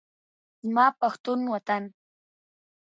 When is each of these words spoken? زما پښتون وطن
زما 0.65 0.85
پښتون 0.99 1.39
وطن 1.53 1.83